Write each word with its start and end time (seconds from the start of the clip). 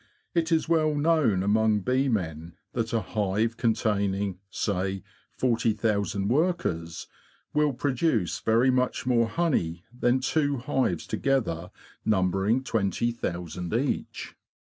It 0.33 0.51
is 0.51 0.67
well 0.67 0.95
know 0.95 1.25
among 1.29 1.81
bee 1.81 2.09
men 2.09 2.53
that 2.73 2.91
a 2.91 3.01
hive 3.01 3.55
containing, 3.55 4.39
say, 4.49 5.03
forty 5.37 5.73
thousand 5.73 6.27
workers 6.27 7.05
will 7.53 7.71
produce 7.71 8.39
very 8.39 8.71
much 8.71 9.05
more 9.05 9.27
honey 9.27 9.83
than 9.93 10.19
two 10.19 10.57
hives 10.57 11.05
together 11.05 11.69
numbering 12.03 12.63
twenty 12.63 13.11
thousand 13.11 13.75
each. 13.75 14.35